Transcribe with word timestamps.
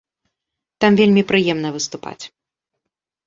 Там 0.85 0.91
вельмі 1.01 1.23
прыемна 1.31 1.69
выступаць. 1.77 2.23